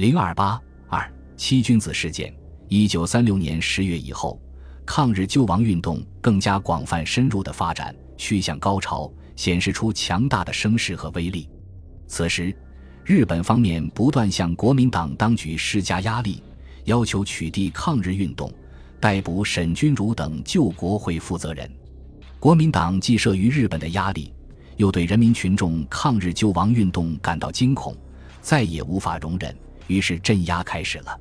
[0.00, 0.58] 零二八
[0.88, 1.06] 二
[1.36, 2.34] 七君子事件。
[2.68, 4.40] 一九三六年十月以后，
[4.86, 11.50] 抗日救亡运动更加广泛深入的发展，趋向高潮，显示出强大的声势和威力。
[12.06, 12.56] 此时，
[13.04, 16.42] 日本方面不断向国民党当局施加压力，
[16.84, 18.50] 要求取缔抗日运动，
[18.98, 21.70] 逮捕沈钧儒等救国会负责人。
[22.38, 24.32] 国民党既慑于日本的压力，
[24.78, 27.94] 又对人民群众抗日救亡运动感到惊恐，
[28.40, 29.54] 再也无法容忍，
[29.90, 31.20] 于是镇压开始了。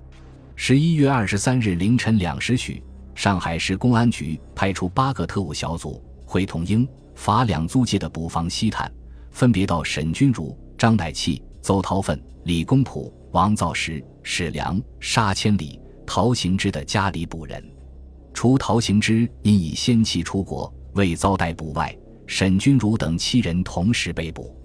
[0.56, 2.84] 十一月二十三日凌晨两时许，
[3.16, 8.92] 上海市公安局派出八个特务小组，会同英法两租界的捕房西探，
[9.32, 17.64] 分别到沈钧儒、张乃器、邹韬奋、李公朴、王造时、史良、沙千里、陶行知的家里捕人。
[18.36, 24.56] 除陶行知因已先期出国未遭逮捕外，沈钧儒等七人同时被捕。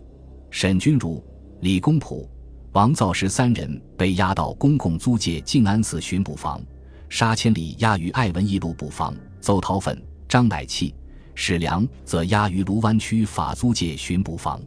[0.51, 1.25] 沈钧儒、
[1.61, 2.29] 李公朴。
[2.75, 6.61] 王造时三人被押到公共租界静安寺巡捕房，
[7.09, 10.93] 沙千里押于爱文一路捕房，邹韬粉、张乃器、
[11.37, 14.61] 史良则押于卢湾区法租界巡捕房。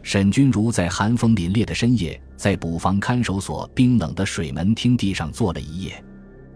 [0.00, 6.04] 沈君儒在寒风凛冽的深夜，在捕房看守所冰冷的水门厅地上坐了一夜。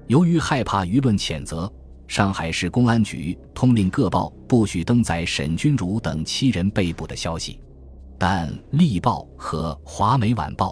[0.06, 1.70] 由于害怕舆论谴责，
[2.06, 7.58] 上海市公安局通令各报不许登载沈君儒等七人被捕的消息，
[8.16, 10.68] 但《立报》和《华美晚报》。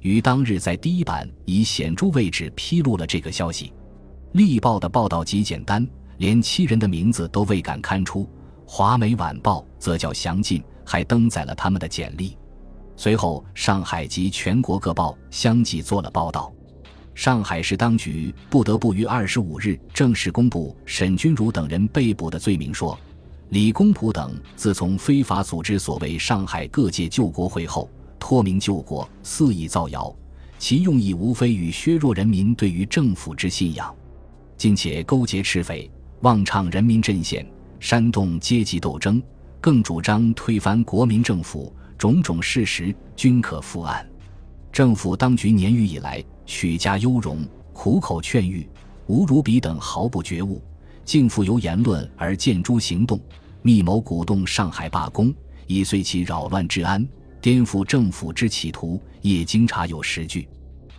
[0.00, 3.66] 于当日在第一版以显著位置披露了这个消息，
[4.32, 5.86] 《立报》的报道极简单，
[6.18, 8.20] 连七人的名字都未敢刊出；
[8.66, 12.36] 《华美晚报》则较详尽，还登载了他们的简历。
[12.96, 16.52] 随后，上海及全国各报相继做了报道。
[17.14, 22.96] 上海市当局不得不于二十五日正式公布沈君儒等人被捕的罪名，说
[23.48, 27.90] 李公朴等自从非法组织所谓上海各界救国会后。
[28.18, 30.14] 托名救国，肆意造谣，
[30.58, 33.94] 其用意无非与削弱人民对于政府之信仰，
[34.56, 37.46] 并且勾结赤匪，妄唱人民阵线，
[37.80, 39.22] 煽动阶级斗争，
[39.60, 44.06] 更主张推翻国民政府，种种事实均可复案。
[44.72, 48.66] 政府当局年余以来，许家优容，苦口劝谕，
[49.06, 50.62] 吴如比等毫不觉悟，
[51.04, 53.18] 竟复由言论而见诸行动，
[53.62, 55.34] 密谋鼓动上海罢工，
[55.66, 57.06] 以遂其扰乱治安。
[57.40, 60.48] 颠覆政府之企图，也经查有实据。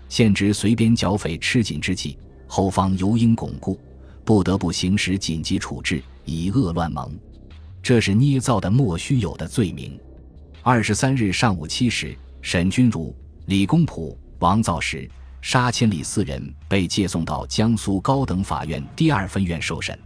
[0.07, 2.17] 现值随边剿匪吃紧之际，
[2.47, 3.79] 后方尤应巩固，
[4.23, 7.11] 不得不行使紧急处置，以遏乱盟。
[7.81, 9.99] 这是捏造的莫须有的罪名。
[10.61, 15.09] 二十三日上午七时，沈君儒、李公朴、王造时、
[15.41, 19.97] 沙千里四人被借送到江苏高等法院第二分院受审，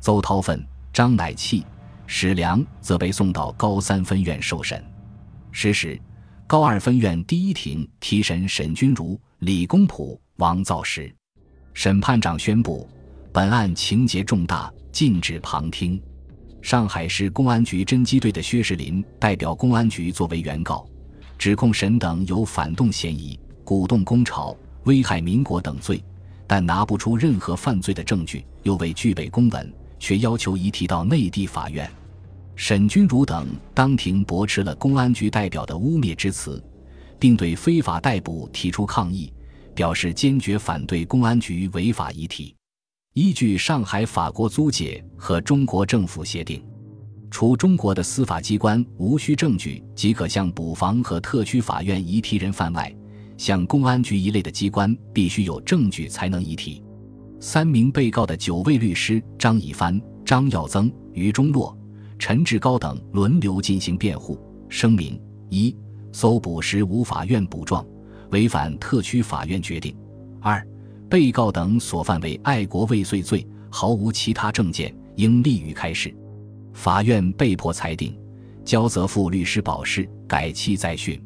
[0.00, 1.64] 邹韬奋、张乃器、
[2.06, 4.82] 史良则被送到高三分院受审。
[5.56, 5.96] 十时，
[6.48, 11.14] 高二分院第一庭提审沈君如、李公朴、王造时。
[11.72, 12.88] 审判长宣布，
[13.32, 16.02] 本案情节重大，禁止旁听。
[16.60, 20.84] 上海市公安局侦缉队的薛世林代表公安局作为原告，
[21.38, 24.56] 指控沈等有反动嫌疑、鼓动工潮、
[24.86, 26.04] 危害民国等罪，
[26.48, 31.88] 但拿不出任何犯罪的证据，又未具备公文，却要求移提到内地法院。
[32.56, 36.62] 沈君儒等当庭驳斥了公安局代表的污蔑之词，
[37.18, 39.32] 并对非法逮捕提出抗议，
[39.74, 42.54] 表示坚决反对公安局违法遗体。
[43.14, 46.64] 依据上海法国租界和中国政府协定，
[47.30, 52.94] 除中国的司法机关无需证据即可向捕房和特区法院移提人犯外，
[53.36, 56.82] 像公安局一类的机关必须有证据才能移提。
[57.40, 61.76] 三名被告的九位律师张以帆、张耀增、于中洛。
[62.18, 64.38] 陈志高等轮流进行辩护，
[64.68, 65.20] 声明：
[65.50, 65.76] 一、
[66.12, 67.84] 搜捕时无法院补状，
[68.30, 69.94] 违反特区法院决定；
[70.40, 70.66] 二、
[71.08, 76.14] 被告等所犯为爱国未遂罪，毫无其他证件，应立予开释。
[76.72, 78.16] 法院被迫裁定，
[78.64, 81.20] 交泽富律师保释，改期再讯。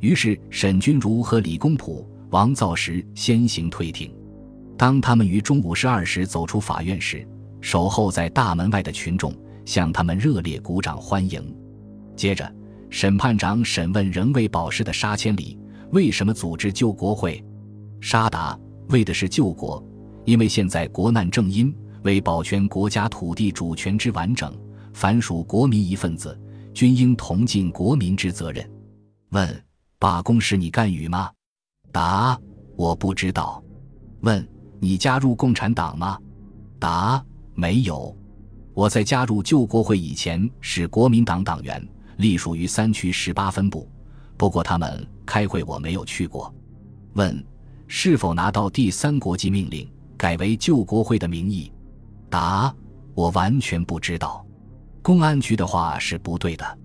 [0.00, 4.12] 于是，沈君儒和李公朴、王造时先行退庭。
[4.76, 7.26] 当他们于中午十二时走出法院时，
[7.60, 9.32] 守候在大门外的群众。
[9.72, 11.42] 向他们热烈鼓掌欢迎。
[12.14, 12.54] 接着，
[12.90, 15.58] 审判长审问仍未保释的沙千里
[15.92, 17.42] 为什么组织救国会。
[17.98, 18.58] 沙答：
[18.90, 19.82] 为的是救国，
[20.26, 24.54] 因为现在国难正因，为保全国家土地主权之完整，
[24.92, 26.38] 凡属国民一份子，
[26.74, 28.70] 均应同尽国民之责任。
[29.30, 29.64] 问：
[29.98, 31.30] 罢工时你干与吗？
[31.90, 32.38] 答：
[32.76, 33.64] 我不知道。
[34.20, 34.46] 问：
[34.80, 36.18] 你加入共产党吗？
[36.78, 37.24] 答：
[37.54, 38.14] 没有。
[38.74, 41.86] 我在加入救国会以前是国民党党员，
[42.16, 43.88] 隶属于三区十八分部。
[44.36, 46.52] 不过他们开会我没有去过。
[47.12, 47.44] 问
[47.86, 49.86] 是否拿到第三国际命令，
[50.16, 51.70] 改为救国会的名义？
[52.30, 52.74] 答：
[53.14, 54.44] 我完全不知道。
[55.02, 56.78] 公安局的话是不对的。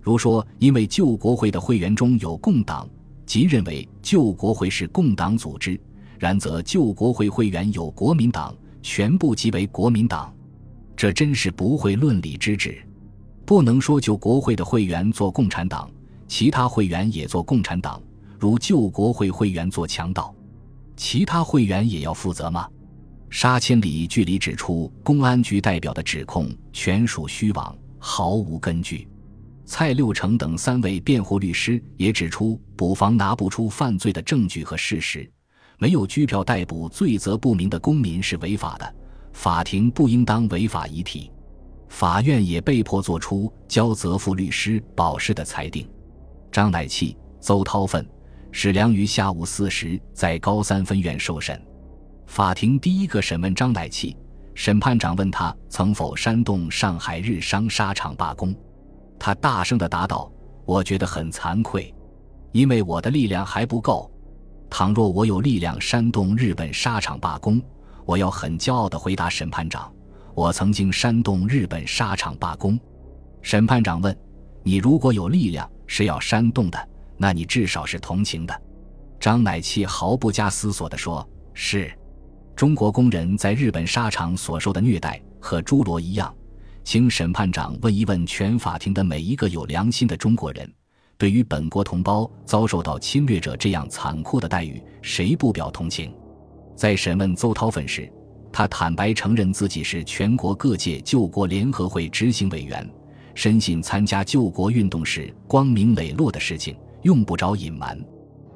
[0.00, 2.88] 如说因为救国会的会员中有共党，
[3.24, 5.80] 即认为救国会是共党组织，
[6.18, 10.34] 然则救国会会员有国民党，全部即为国民党，
[10.98, 12.76] 这真是不会论理之至。
[13.46, 15.88] 不能说救国会的会员做共产党，
[16.26, 18.02] 其他会员也做共产党，
[18.36, 20.34] 如救国会会员做强盗。
[20.96, 22.68] 其他会员也要负责吗？
[23.30, 29.06] 沙千里据理指出，公安局代表的指控全属虚妄，毫无根据。
[29.64, 35.30] 蔡六成等三位辩护律师也指出，捕房拿不出犯罪的证据和事实，
[35.78, 38.94] 没有拘票逮捕罪责不明的公民是违法的，
[39.38, 41.30] 法庭不应当违法遗体。
[41.88, 45.88] 法院也被迫作出交责付律师保释的裁定。
[46.50, 48.04] 张乃器、邹韬奋。
[48.50, 51.62] 史良于下午四时在高三分院受审，
[52.26, 54.16] 法庭第一个审问张乃器，
[54.54, 58.52] 审判长问他曾否煽动上海日商纱厂罢工，
[59.20, 60.32] 他大声地答道
[60.66, 61.94] ：“我觉得很惭愧，
[62.50, 64.10] 因为我的力量还不够。
[64.68, 67.62] 倘若我有力量煽动日本纱厂罢工，
[68.08, 69.92] 我要很骄傲地回答审判长：
[70.34, 72.80] 我曾经煽动日本纱厂罢工。”
[73.42, 74.18] 审判长问
[74.64, 76.88] ：“你如果有力量是要煽动的？”
[77.18, 78.62] 那你至少是同情的，
[79.20, 81.92] 张乃器毫不加思索地说：“是，
[82.56, 86.34] 中国工人在日本纱厂所受的虐待和朱罗一样。”
[86.84, 90.72] 请审判长问一问全法庭的每一个有良心的中国人，
[91.18, 96.10] 对于本国同胞遭受到侵略者这样残酷的待遇，谁不表同情？
[96.78, 98.08] 在审问邹韬奋时，
[98.52, 102.88] 他坦白承认自己是全国各界救国联合会执行委员，
[103.34, 106.76] 深信参加救国运动是光明磊落的事情。
[107.02, 107.98] 用不着隐瞒，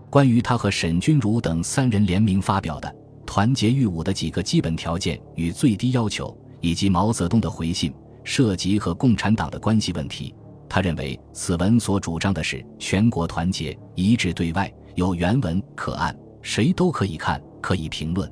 [0.09, 2.89] 关于他和沈钧儒等三人联名发表的
[3.27, 7.93] 《团结御侮》的几个基本条件与最低要求，以及毛泽东的回信，
[8.23, 10.33] 涉及和共产党的关系问题。
[10.69, 18.31] 他认为此文所主张的是全国团结一致对外，有原文可按，谁都可以看，可以评论。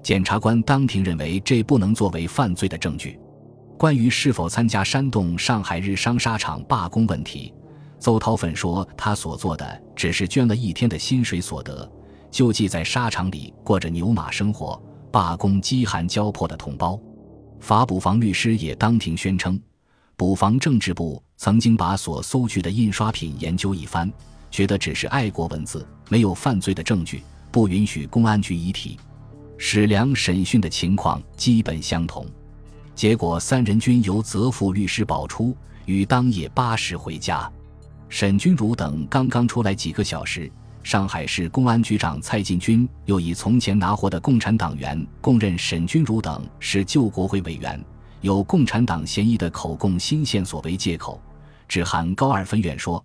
[0.00, 3.18] 检察官当庭认为这不能作为犯罪的证据。
[3.76, 7.52] 关于是否参加煽动上海日商纱厂罢工问题。
[7.98, 11.90] 邹韬奋说：“他所做的只是捐了一天的薪水所得，
[12.30, 14.80] 救济在沙场里过着牛马生活、
[15.10, 16.98] 罢工饥寒交迫的同胞。”
[17.58, 19.60] 法捕房律师也当庭宣称，
[20.16, 24.08] 捕房政治部曾经把所搜取的印刷品研究一番，
[24.48, 28.98] 觉得只是爱国文字，没有犯罪的证据，不允许公安局遗体。
[29.56, 32.24] 史良审讯的情况基本相同，
[32.94, 37.50] 结果三人均由责付律师保出，于当夜八时回家。
[38.08, 40.50] 沈钧儒等刚刚出来几个小时，
[40.82, 47.84] 上海市公安局长蔡进军又以从前拿获的共产党员供认沈钧儒等是救国会委员，
[48.20, 51.20] 有共产党嫌疑的口供新线索为借口，
[51.66, 53.04] 致函高二分院说，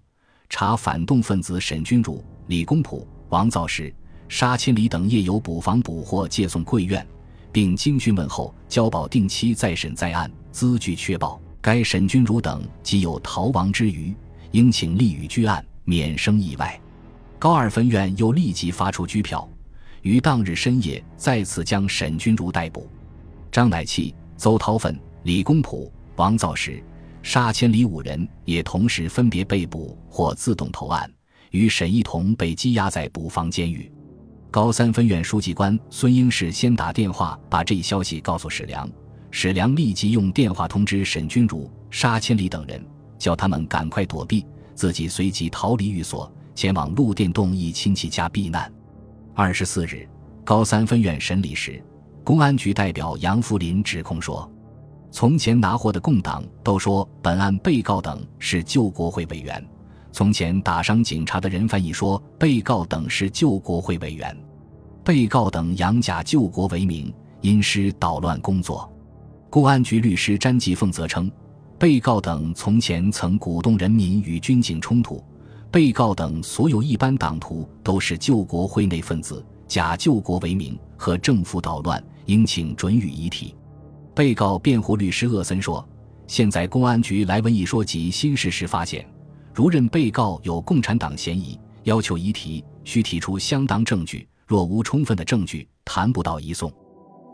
[0.50, 3.94] 查反动分子沈钧儒、李公朴、王造时、
[4.34, 7.06] 沙千里等夜游捕房捕获借送贵院，
[7.52, 14.12] 并经讯问后交保定期再审再案，资据确保，该沈君儒等即有逃亡之余。
[14.50, 16.82] 应请立予拘案，免生意外。
[17.38, 19.48] 高二分院又立即发出拘票，
[20.02, 22.90] 于当日深夜再次将沈君儒逮捕。
[23.52, 26.84] 张乃器、邹韬奋、李公朴、王造时、
[27.22, 31.08] 沙千里五人也同时分别被捕或自动投案，
[31.52, 33.92] 与沈一同被羁押在捕房监狱。
[34.54, 38.88] 高三分院书记官孙英士先打电话把这一消息告诉史良，
[39.32, 42.80] 史良立即用电话通知沈君儒、沙千里等人。
[43.18, 44.46] 叫他们赶快躲避，
[44.76, 48.72] 自己随即逃离寓所，前往陆店洞一亲戚家避难。
[49.34, 50.08] 二十四日，
[50.44, 51.84] 高三分院审理时，
[52.24, 54.48] 公安局代表杨福林指控说，
[55.10, 59.68] 从前拿货的共党都说本案被告等是救国会委员，
[60.14, 64.38] 从前打伤警察的人翻译说被告等是救国会委员，
[65.04, 68.88] 被告等养假救国为名，因师捣乱工作。
[69.50, 71.30] 公安局律师詹继凤则称。
[71.80, 75.22] 被告等从前曾鼓动人民与军警冲突，
[75.70, 83.54] 被告等所有一般党徒都是救国会内分子，假救国为名和政府捣乱，应请准予遗体。
[84.16, 85.86] 被告辩护律师厄森说
[86.26, 89.06] ：“现在公安局来文一说及新事实发现，
[89.54, 96.72] 如认被告有共产党嫌疑，要求遗体需提出相当证据，若无充分的证据，谈不到移送。”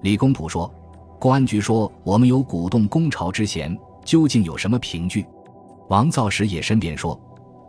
[0.03, 0.73] 李公朴说
[1.19, 5.23] ：“公安局说我们有鼓动攻朝之嫌。”究竟有什么凭据？
[5.87, 7.19] 王造时也申辩说，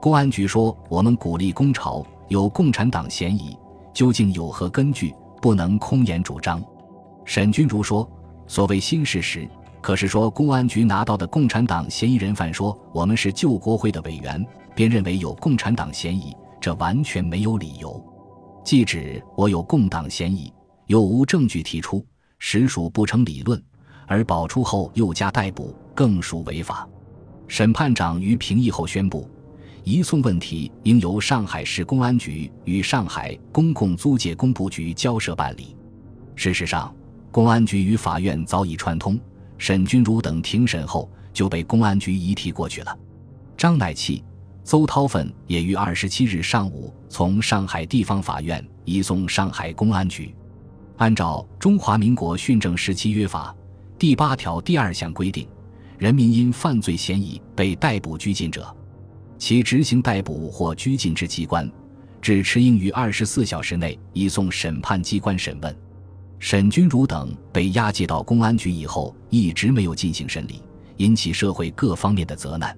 [0.01, 3.55] 公安局说我们鼓励攻朝，有共产党嫌疑，
[3.93, 5.15] 究竟有何根据？
[5.43, 6.63] 不能空言主张。
[7.27, 8.09] 沈钧儒说
[8.47, 9.47] ：“所谓新事实，
[9.81, 14.45] 可是说公安局拿到的共产党嫌疑人犯说我们是救国会的委员，
[14.75, 18.03] 便认为有共产党嫌疑，这完全没有理由。
[18.63, 20.53] 即指我有共党嫌疑，
[20.87, 22.05] 又无证据提出，
[22.39, 23.61] 实属不成理论。
[24.07, 26.87] 而保出后又加逮捕，更属违法。”
[27.49, 29.29] 审判长于评议后宣布。
[29.83, 35.75] 移送问题应由上海市公安局与上海公共租界工部局交涉办理。
[36.37, 36.95] 事实上，
[37.31, 39.19] 公安局与法院早已串通，
[39.61, 42.99] 沈君儒等庭审后就被公安局移提过去了。
[43.59, 44.25] 张乃器、
[44.65, 50.35] 邹韬奋也于二十七日上午从上海地方法院移送上海公安局。
[50.97, 53.55] 按照《中华民国训政时期约法》
[53.99, 55.47] 第八条第二项规定，
[55.99, 58.75] 人民因犯罪嫌疑被逮捕拘禁者。
[59.37, 61.71] 其执行逮捕或拘禁之机关，
[62.23, 65.77] 只持应于二十四小时内移送审判机关审问。
[66.41, 70.63] 沈钧儒等被押解到公安局以后，一直没有进行审理，
[70.97, 72.77] 引起社会各方面的责难。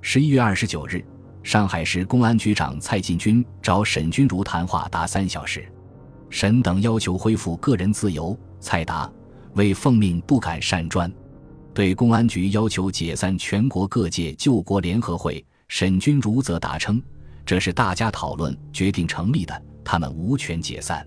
[0.00, 1.04] 十一月二十九日，
[1.42, 5.70] 上海市公安局长蔡进军找沈钧儒谈话达三小时，
[6.30, 8.36] 沈等要求恢复个人自由。
[8.58, 9.08] 蔡答：
[9.52, 11.12] 为奉命不敢擅专，
[11.74, 15.44] 对公安局要求解散全国各界救国联合会。
[15.68, 17.02] 沈钧儒则答称
[17.44, 21.06] ：“这是大家讨论决定成立的，他们无权解散。”